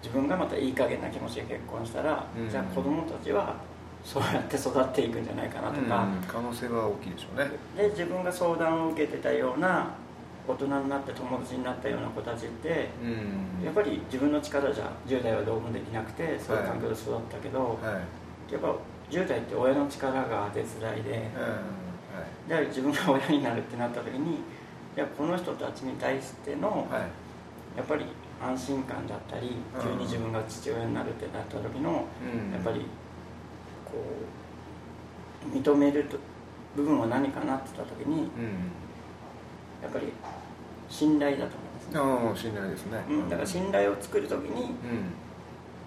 [0.02, 2.48] 自分がまたいい加減な気持ちで結婚したら、うん。
[2.48, 3.54] じゃあ子供たちは
[4.02, 6.26] そうやって育っていくんじゃないかなとか、うん。
[6.26, 7.50] 可能性は大きいでしょうね。
[7.76, 9.90] で自分が相談を受けてたような
[10.48, 13.64] 大人になって友達になったような子たちってうん。
[13.64, 18.00] やっぱり自分の力じゃ10代はどうもできなくてそういう環境で育ったけど、は
[18.48, 18.52] い。
[18.52, 18.74] やっぱ
[19.10, 21.30] 10代って親の力が出づらいで
[22.48, 22.56] うん。
[22.56, 22.62] はい。
[22.64, 24.38] で自分が親になるってなった時にい
[25.00, 27.02] やこの人たちに対してのはい。
[27.76, 28.04] やっぱり
[28.42, 29.82] 安心感だったりうん。
[29.82, 32.52] 急に自分が父親になるってなった時のうん。
[32.52, 32.80] やっぱり
[33.84, 33.92] こ
[35.52, 36.18] う認めると
[36.76, 38.28] 部分は何かなって言った時にうん。
[39.82, 40.12] やっぱり
[40.88, 43.02] 信頼だと思いますね、ああ信頼ですね。
[43.08, 44.74] うん、だから信頼を作る時に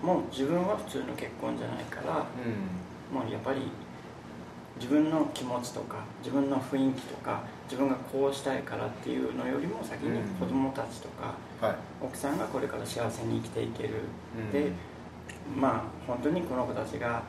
[0.02, 0.08] うん。
[0.08, 3.20] もう自分は普通の結婚じゃないからうん。
[3.20, 3.62] もうやっぱり
[4.84, 7.42] 自分の気持ちとか自分の雰囲気とか
[7.72, 10.28] 自分がこうしたいからっていうのよりも先にうん。
[10.36, 11.76] 子供たちとかはい。
[12.02, 13.94] 奥さんがこれから幸せに生きていける、
[14.38, 14.52] うん。
[14.52, 14.72] で
[15.58, 17.24] まあ本当にこの子たちが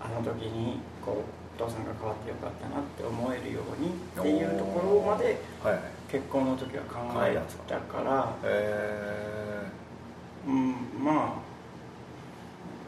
[0.00, 1.24] あの時にこ
[1.58, 5.78] うお父さんが変わってよかったなって思えるようにっていうところまではい。
[6.08, 7.36] 結婚の時は考え
[7.66, 9.66] たから、え
[10.46, 11.52] うん、まあ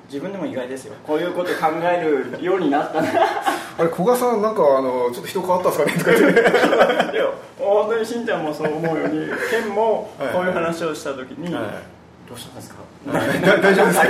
[0.07, 0.95] 自分でも意外ですよ。
[1.05, 3.09] こういうこと考えるようになったな。
[3.09, 3.13] ー、
[3.77, 6.41] あれ古賀さんなんかあのちょっと人変わったんですかねとか言って。
[7.17, 10.33] いや本当にしんちゃんもそう思うようにケンもはい。
[10.33, 11.65] こういう話をした時に、はい。
[12.29, 12.77] どうしたんですか？
[13.13, 14.07] 大丈夫ですか？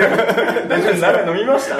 [0.68, 1.00] 大丈夫です。
[1.00, 1.76] か飲みました。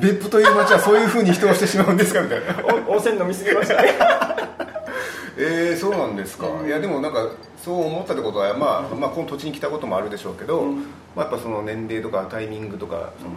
[0.00, 2.46] 別府という街はそういうふうに人をしてしまうんですかみたいな。
[2.88, 3.94] お温泉飲みすぎましたね。
[5.40, 6.66] えー、そうなんですか、うん。
[6.66, 7.28] いやでもなんか
[7.64, 10.76] そう思ったってことは、まあまあ、この土地に来たこともあるでしょうけど、うん。
[11.14, 13.30] まあ、やっぱその年齢とかタイミングとかその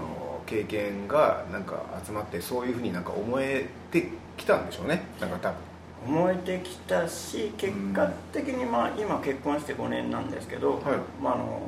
[0.45, 5.04] 経験がなんか集まってそういうふうになんか思えてきたんでしょうね。
[5.19, 5.58] なんか多分。
[6.04, 10.82] 思えてきたし結果的にまあ今結婚して5年なんですけど、はい。
[11.21, 11.62] まああの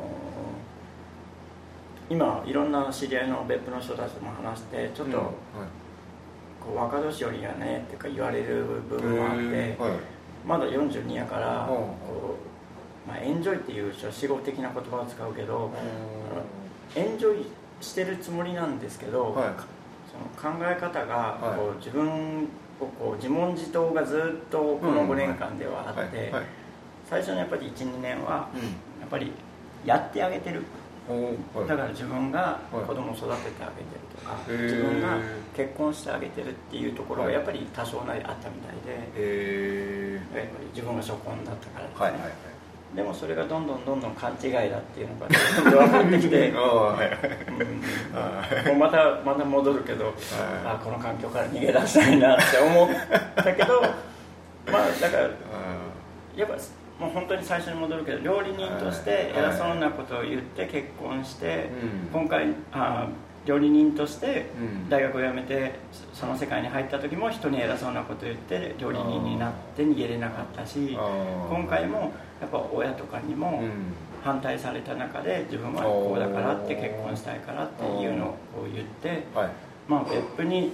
[2.09, 5.23] 今いろんな知り合いの別府の人たちとも話してちょっと、うん。
[5.23, 9.91] こう若年寄りやねっていうか言われる部分もあって、はい。
[10.45, 11.67] まだ42やから、うん。
[11.67, 12.53] こう
[13.07, 15.69] まあ、エンジョイっていう死語的な言葉を使うけど、
[16.95, 17.45] エンジョイ
[17.83, 19.53] してるつもりなんですけど、はい。
[20.09, 21.57] その考え方がはい。
[21.57, 22.43] こう自分
[22.79, 26.31] をこう自問自答がずっとこの5年間ではあって、はい。
[26.31, 26.43] はい。
[27.09, 28.61] 最初のやっぱり12年はうん。
[28.61, 28.67] や
[29.05, 29.31] っぱり
[29.85, 30.63] やってあげてる。
[31.67, 32.85] だから自分がはい。
[32.87, 35.17] 子供を育ててあげてるとか、自分が
[35.53, 37.33] 結婚してあげてるっていうところがはい。
[37.35, 42.52] やっぱり多少なりあったみたいで、えやっぱり自分が初婚だったからですね、
[42.95, 45.27] でもそれがどんどんどんどん勘違いだっていうのが
[45.87, 46.51] 分かってきて。
[46.51, 46.95] も
[48.73, 50.13] うまたまた戻るけど、
[50.63, 52.89] あこの環境から逃げ出したいなって思っ
[53.35, 53.81] たけど
[54.71, 55.27] まあだからあ
[56.35, 56.55] やっぱ
[56.99, 61.69] もう本当に最初に戻るけど料理人として偉そうなことを言って結婚して、
[62.13, 62.21] うん。
[62.21, 63.07] 今回あ
[63.45, 64.89] 料理人としてうん。
[64.89, 65.73] 大学を辞めて
[66.13, 70.97] その世界に入った時も人に偉そうなことを言って料理人になって逃げれなかったし
[71.49, 73.69] 今回もやっぱ親とかにもうん。
[74.23, 78.37] 反対された中で自分はこうだからって結婚したいからっていうのを
[78.73, 79.49] 言ってはい。
[79.85, 80.71] まあ別府に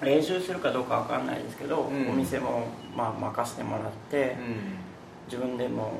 [0.00, 2.10] 練習するかどうかわかんないですけど、うん。
[2.10, 4.36] お店もまあ任せてもらって、
[5.26, 5.92] 自分でも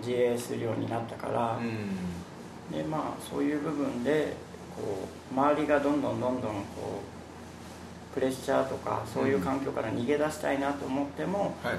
[0.00, 2.76] 自営するようになったから、うん。
[2.76, 4.36] でまあそういう部分で
[4.76, 7.02] こう周りがどんどんどんどんこ
[8.10, 11.74] うプレッシャーとかそういう環境から逃げ出したいなと思っても、はい。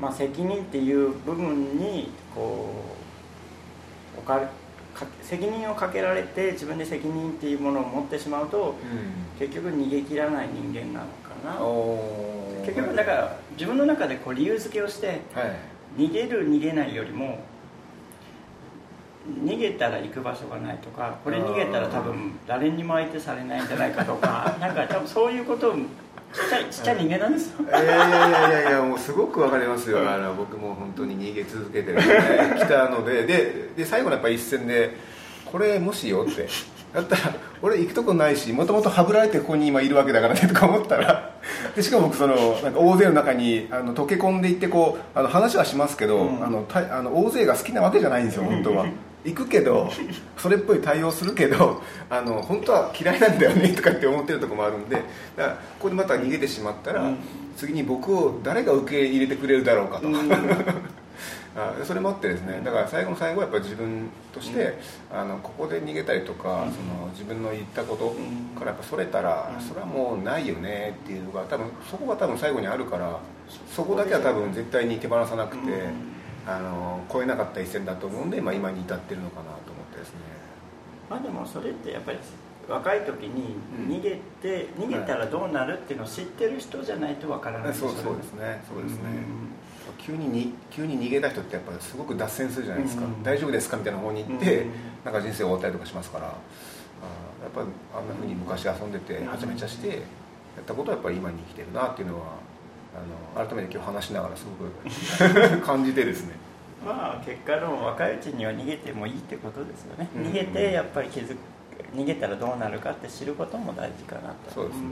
[0.00, 2.70] まあ、責任っていう部分にこ
[4.16, 4.42] う置か
[5.22, 9.38] 責任をかけられて自分で責任っていうものを持ってしまうとうん。
[9.38, 11.56] 結局逃げ切らない人間なのかな。
[12.66, 15.20] 結局だから自分の中でこう理由付けをしてはい。
[15.98, 17.38] 逃げる逃げないよりも
[19.44, 25.80] 逃げたら行く場所がないとかこれ逃げたら多分誰にも相手されないんじゃないかとか なんか多分そういうことをちっ
[26.48, 27.64] ちゃいちっちゃい人間なんですよ。
[27.64, 29.98] いやいやいやいやいやもうすごくわかりますよ。
[30.08, 32.02] あの僕も本当に逃げ続けてる、ね、
[32.58, 34.96] 来たのででで最後のやっぱ一戦で
[35.44, 36.46] これもしよって。
[36.92, 41.34] だったら俺行くとこないしもともとはぶられてここに今いるわけだからねとか思ったら
[41.74, 46.44] でしかも僕そのなんか大勢の中にあの溶け込んでいってこうあの話はしますけど、うん。
[46.44, 48.86] あのたあの大勢が好きなわけじゃないんですよ本当は。
[49.26, 49.90] 行くけど
[50.38, 57.18] それっぽい対応するけどあの本当は嫌いなんだよねとかって思ってるところもあるんでだからここでまた逃げてしまったら、うん。
[57.56, 60.14] 次に僕を誰が受け入れてくれるだろうかと、うん。
[61.56, 64.78] あそれもあってですねだから最後の最後はやっぱり自分として、
[65.10, 66.72] あのここで逃げたりとか、うん。
[66.72, 68.58] その自分の言ったことうん。
[68.58, 69.64] からやっぱそれたら、うん。
[69.66, 73.18] それはもうないよねっていうのが多分そこが多分最後にあるから
[73.74, 76.15] そこだけは多分絶対に手放さなくて、うん
[76.46, 80.20] あの超えなかった一戦だと思うんで、まあ、今に至ってるのかなと思ってですね。
[81.10, 82.18] まあでもそれってやっぱり
[82.68, 83.96] 若い時にうん。
[83.96, 88.62] 逃げて、逃げたらどうなるっていうのを知ってる人じゃないとわからないそうそうですね。
[88.68, 90.04] そうですね、うん。
[90.04, 93.22] 急にに急に逃げた人ってやっぱりすごく脱線するじゃないですか、うん。
[93.22, 94.70] 大丈夫ですかみたいな方に行って、うん。
[95.04, 96.26] なんか人生終わったりとかしますから。
[96.26, 99.28] あーやっぱりあんなふうに昔遊んでてうん。
[99.28, 102.32] はちゃめちゃしてやったことはやっぱり今に生きてるなっていうのは
[102.96, 106.34] あの改めて今日話しながらすごく 感じてですね。
[106.84, 111.36] まあ結果の若いうちには逃げてもいいってことですよね、うん逃げてやっぱり気づく
[111.94, 114.54] 逃げたらどうなるかって知ることも大事かなと。
[114.54, 114.90] そうですね、ん。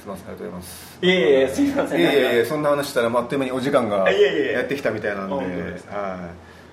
[0.00, 0.98] すみませんありがとうございます。
[1.00, 2.00] いえいえすいません。
[2.00, 5.48] いやいやいやそんな話したらまああっという間にお時間がやってきたみたいなんではい。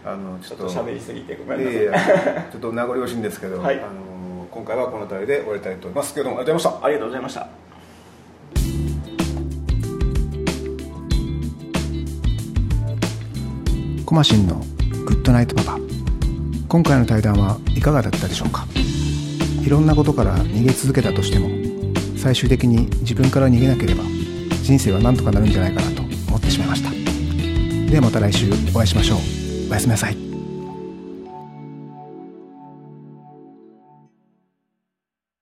[0.05, 0.69] あのちょっと。
[0.69, 1.83] 喋りすぎてごめんいなさい。
[1.83, 3.75] やいや ちょっと名残惜しいんですけど、はい。
[3.75, 6.13] あの今回はこの辺りで終わりたいと思います。
[6.13, 6.85] けどもありがとうございました。
[6.85, 7.68] ありがとうございました
[14.09, 14.55] コマシンの
[15.05, 15.77] グッドナイトパパ。
[16.67, 18.65] 今回の対談はいかがだったでしょうか？
[19.63, 21.47] いろんなことから逃げ続けたとしても
[22.17, 24.01] 最終的に自分から逃げなければ
[24.63, 26.89] 人生は何とかなるんじゃないかなと思ってしまいました。
[27.91, 29.69] ではまた来週お会いしましょう。
[29.69, 30.28] おやすみなさい。